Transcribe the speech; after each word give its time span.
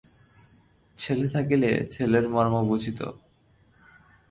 ছেলে 0.97 1.27
থাকিলে 1.27 1.71
ছেলের 1.91 2.25
মর্ম 2.29 2.55
বুঝিতে। 2.67 3.05